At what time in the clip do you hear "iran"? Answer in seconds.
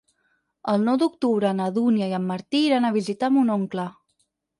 2.71-2.87